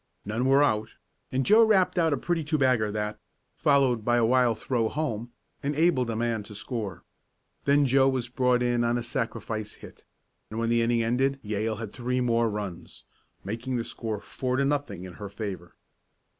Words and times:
None 0.25 0.45
were 0.45 0.63
out, 0.63 0.95
and 1.31 1.45
Joe 1.45 1.63
rapped 1.63 1.99
out 1.99 2.11
a 2.11 2.17
pretty 2.17 2.43
two 2.43 2.57
bagger 2.57 2.91
that, 2.91 3.19
followed 3.55 4.03
by 4.03 4.17
a 4.17 4.25
wild 4.25 4.57
throw 4.57 4.89
home, 4.89 5.31
enabled 5.61 6.09
a 6.09 6.15
man 6.15 6.41
to 6.45 6.55
score. 6.55 7.03
Then 7.65 7.85
Joe 7.85 8.09
was 8.09 8.27
brought 8.27 8.63
in 8.63 8.83
on 8.83 8.97
a 8.97 9.03
sacrifice 9.03 9.75
hit, 9.75 10.03
and 10.49 10.57
when 10.57 10.69
the 10.69 10.81
inning 10.81 11.03
ended 11.03 11.37
Yale 11.43 11.75
had 11.75 11.93
three 11.93 12.19
more 12.19 12.49
runs, 12.49 13.03
making 13.43 13.77
the 13.77 13.83
score 13.83 14.19
four 14.19 14.55
to 14.55 14.65
nothing 14.65 15.03
in 15.03 15.13
her 15.21 15.29
favor. 15.29 15.75